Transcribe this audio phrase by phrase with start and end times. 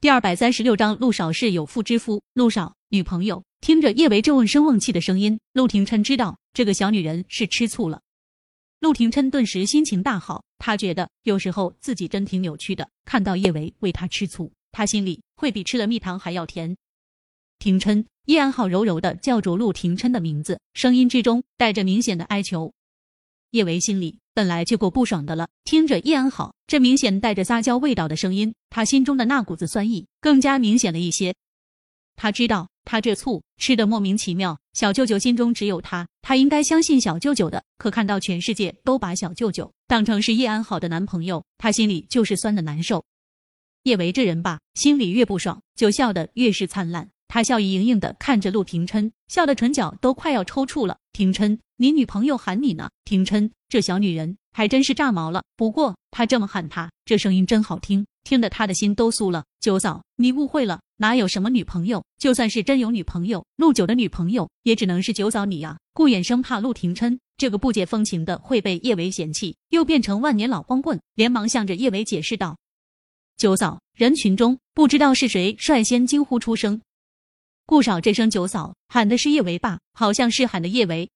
[0.00, 2.22] 第二百三十六章，陆少是有妇之夫。
[2.32, 8.00] 陆少女朋友听着叶维这问声问气的声音，陆廷琛知道这个小女人是吃醋了。
[8.80, 12.88] 陆廷琛顿时心情大好，他觉得有时候自己真挺扭曲的。
[13.04, 16.74] 看到叶维为他吃醋，他心里会比吃了蜜糖还要甜。
[17.58, 22.72] 廷琛，叶安好柔柔的叫住陆廷琛的名字，声音之中带着明显的哀求。
[23.50, 24.16] 叶维心里。
[24.40, 31.34] 本来就够不爽的了，听着叶安好这明显带着撒娇味道的声音，他心中的那股子酸意更加明显了一些。
[32.16, 37.62] 他知道他这醋吃的莫名其妙，小舅舅心中只有他，他应该相信小舅舅的。
[37.76, 43.04] 可看到全世界都把小舅舅当成是叶安好的男朋友，他心里就是酸的难受。
[43.82, 47.10] 叶维这人吧，心里越不爽，就笑得越是灿烂。
[47.32, 50.98] 他笑意盈盈的看着陆廷琛，笑得唇角都快要抽搐了。
[51.12, 52.90] 廷琛，你女朋友喊你呢。
[53.04, 55.44] 廷琛，这小女人还真是炸毛了。
[55.56, 59.44] 不过她这么喊他，这声音真好听，听得他的心都酥了。
[59.60, 62.04] 九嫂，你误会了，哪有什么女朋友？
[62.18, 65.78] 就算是真有女朋友，陆九的女朋友也只能是九嫂你呀。
[65.94, 72.58] 顾衍生怕陆廷琛这个不解风情的会被叶维嫌弃，又变成万年老光棍，连忙向着叶维解释道
[73.38, 76.80] ：“九嫂。”人群中不知道是谁率先惊呼出声。
[77.70, 79.78] 顾少这声九嫂喊的是叶维吧？
[79.92, 81.08] 好像是喊的叶维，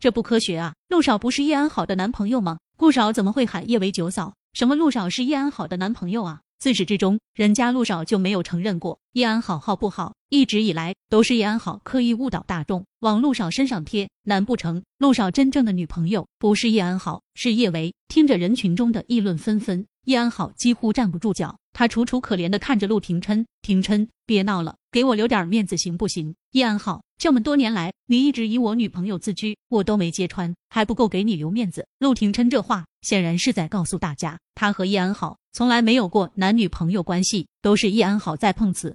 [0.00, 0.74] 这不科学啊！
[0.88, 2.58] 陆少不是叶安好的男朋友吗？
[2.76, 4.34] 顾少怎么会喊叶维九嫂？
[4.54, 6.40] 什么陆少是叶安好的男朋友啊？
[6.58, 10.16] 自始至终，人家陆少就没有承认过叶安好好不好？
[10.30, 14.08] 一直以来都是叶安好刻意误导大众，往陆少身上贴。
[14.24, 17.94] 难不成陆少真正的女朋友不是叶安好，是叶维？
[18.08, 21.58] 听着人群中的议论纷纷，叶安好几乎站不住脚。
[21.72, 26.34] 他楚楚可怜的看着陆廷琛，廷琛，别闹了，给我留点面子行不行？
[26.50, 31.86] 叶安好，这么多年来，你一直以我女朋友自居，我都没揭穿，还不够给你留面子？
[32.00, 38.94] 陆廷琛这话显然是在告诉大家，他和叶安好从来没有过男女朋友关系，都是叶安好在碰瓷。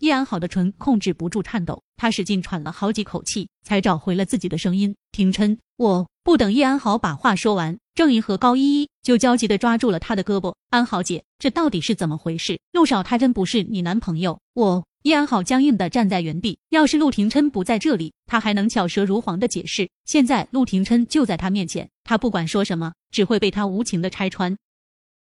[0.00, 4.94] 叶安好的唇控制不住颤抖，他使劲喘了好几口气，才找回了自己的声音。
[5.10, 10.54] 廷琛，我不等叶安好把话说完，郑怡和高依依就焦急的抓住了他的胳膊。
[10.70, 12.60] 安好姐，这到底是怎么回事？
[12.72, 14.40] 陆少他真不是你男朋友？
[14.54, 16.58] 我叶安好僵硬的站在原地。
[16.68, 19.90] 要是陆廷琛不在这里，他还能巧舌如簧的解释。
[20.04, 24.56] 现在陆廷琛就在他面前，他不管说什么，只会被他无情的拆穿。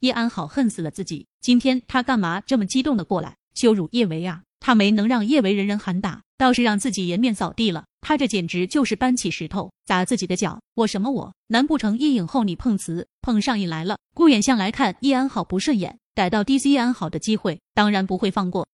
[0.00, 4.42] 叶安好恨死了自己，今天他干嘛这么激动的过来羞辱叶维啊？
[4.60, 7.84] 他没能让叶维人人喊打，倒是让自己颜面扫地了。
[8.00, 10.60] 他这简直就是搬起石头砸自己的脚。
[10.74, 11.34] 我什么我？
[11.48, 13.98] 难不成叶影后你碰瓷碰上瘾来了？
[14.14, 18.66] 顾远向来看叶安好不顺眼，逮到 DC 叶安好的机会，当然不会放过。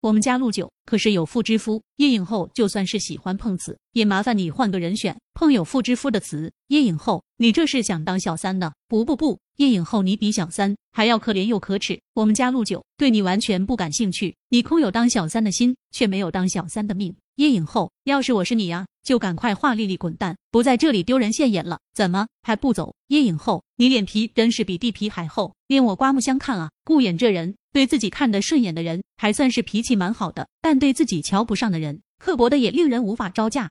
[0.00, 6.52] 我们家陆九可是有妇之夫，叶影后就算是喜欢碰瓷，也麻烦你换个人选，碰有妇之夫的瓷。
[6.68, 8.72] 叶影后，你这是想当小三呢？
[8.86, 12.00] 不不不，叶影后你比小三还要可怜又可耻。
[12.14, 17.14] 我们家陆九对你完全不感兴趣，你空有当小三的心，却没有当小三的命。
[17.36, 21.80] 叶影后，要是我是你呀，就赶快华丽丽滚蛋，不在这里丢人现眼了。
[21.92, 22.94] 怎么还不走？
[23.08, 26.70] 叶影后，你脸皮真是比地皮还厚，令我刮目相看啊！
[26.84, 27.56] 顾衍这人。
[27.72, 33.68] 对自己看得顺眼的人，还算是脾气蛮好的；但对自己瞧不上的人，刻薄的也令人无法招架。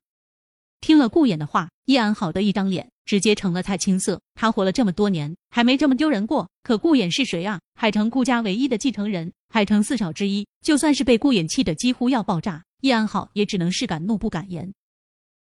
[0.81, 4.21] 听了顾衍的话，叶安好的一张脸直接成了菜青色。
[4.35, 6.49] 他活了这么多年，还没这么丢人过。
[6.63, 7.59] 可顾衍是谁啊？
[7.75, 10.47] 海城顾家唯一的继承人，海城四少之一。
[10.61, 14.73] 就算是被顾衍气得几乎要爆炸，叶安好也只能是敢怒不敢言。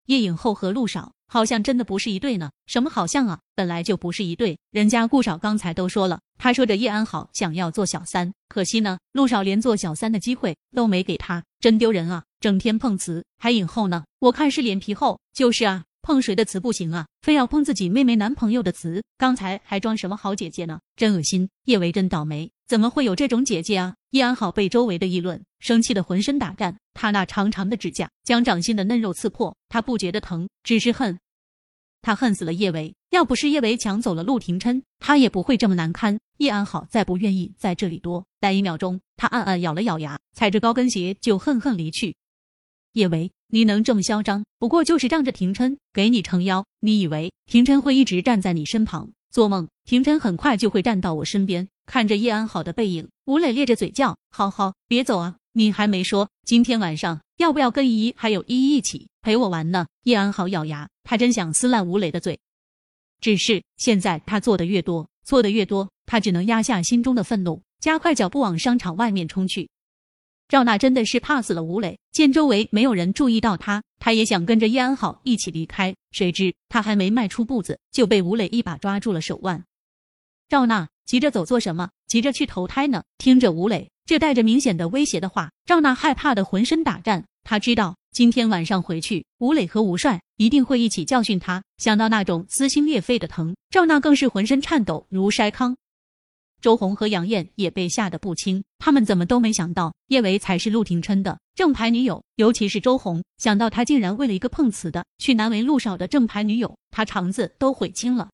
[0.07, 1.13] 叶影后和陆少。
[1.29, 2.51] 好像真的不是一对呢？
[2.67, 3.41] 什么好像啊？
[3.55, 4.59] 本来就不是一对。
[4.71, 12.25] 人家顾少刚才都说了，他说着叶安好想要做小三，可惜呢，陆少连做小三的机会都没给他，真丢人啊！
[12.39, 15.21] 整天碰瓷还影后呢，我看是脸皮厚。
[15.33, 19.03] 就是啊，碰谁的瓷不行啊，非要碰自己妹妹男朋友的瓷。
[19.17, 20.81] 刚才还装什么好姐姐呢？
[20.97, 21.49] 真恶心！
[21.65, 23.95] 叶维真倒霉，怎么会有这种姐姐啊？
[24.11, 31.17] 叶安好被周围的议论生气的浑身打颤，他那长长的指甲将掌心的嫩肉刺破，他不觉得疼，只是恨。
[32.03, 36.19] 他恨死了叶维，要不是叶维抢走了陆廷琛，他也不会这么难堪。
[36.39, 42.17] 叶安好再不愿意在这里多待一秒钟，他暗暗咬了咬牙，踩着高跟鞋就恨恨离去。
[42.95, 46.65] 叶维，你能这么嚣张，不过就是仗着廷琛给你撑腰。
[46.81, 49.11] 你以为廷琛会一直站在你身旁？
[49.31, 49.69] 做梦！
[49.85, 51.69] 廷琛很快就会站到我身边。
[51.85, 55.37] 看着叶安好的背影，吴磊咧着嘴叫：“好好，别走啊！
[55.53, 60.89] 你还没说今天晚上要不要跟依依还有依依一起陪我玩呢？”叶安好咬牙。
[61.05, 62.41] 他真想撕烂吴磊的嘴，
[63.21, 69.69] 只是现在他做的越多，错的越多，他只能压下心中的愤怒，加快脚步往商场外面冲去。
[70.53, 79.65] 赵娜真的是怕死了吴磊，见周围没有人注意到他，他也想跟着叶安好一起离开，谁知他还没迈出步子，就被吴磊一把抓住了手腕。
[80.51, 81.89] 赵娜急着走做什么？
[82.07, 83.03] 急着去投胎呢？
[83.17, 87.25] 听着吴磊这带着明显的威胁的话，赵娜害怕的浑身打颤。
[87.45, 91.65] 她知道今天晚上回去，吴磊和吴帅一定会一起教训他。
[91.79, 95.75] 想到那种撕心裂肺的疼，赵娜更是浑身颤抖如筛糠。
[96.63, 108.31] 周红和杨艳也被吓得不轻，他们怎么都没想到叶维才是陆廷琛的正牌女友，尤其是周红，想到他竟然为了一个碰瓷的去难为陆少的正牌女友，他肠子都悔青了。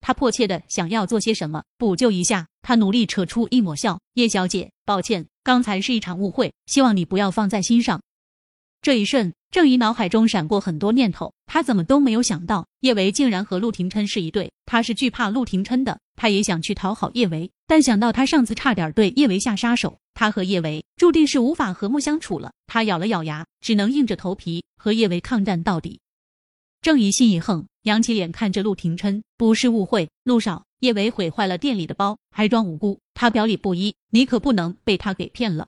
[0.00, 8.00] 他迫切的想要做些什么补救一下，他努力扯出一抹笑：“叶小姐，抱歉，刚才是一场误会，希望你不要放在心上。”
[8.82, 14.50] 这一瞬，郑怡脑海中闪过很多念头，他怎么都没有想到叶维竟然和陆廷琛是一对。
[14.64, 22.52] 他是惧怕陆廷琛的，他也想去讨好叶维，但想到他上次差点对叶维下杀手，他和叶维注定是无法和睦相处了。
[22.66, 26.00] 他咬了咬牙，只能硬着头皮和叶维抗战到底。
[26.80, 35.66] 郑怡心一横，扬起脸看着陆廷琛：“不是误会，陆少，叶维毁坏了店里的包，还装无辜，他表里不一，你可不能被他给骗了。”